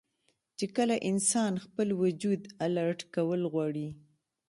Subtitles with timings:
[0.57, 3.87] چې کله انسان خپل وجود الرټ کول غواړي